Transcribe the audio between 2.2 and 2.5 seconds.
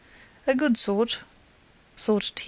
T.